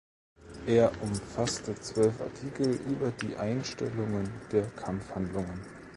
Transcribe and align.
Er 0.65 0.91
umfasste 1.03 1.75
zwölf 1.75 2.19
Artikel 2.21 2.73
über 2.91 3.11
die 3.11 3.35
Einstellungen 3.35 4.31
der 4.51 4.63
Kampfhandlungen. 4.71 5.59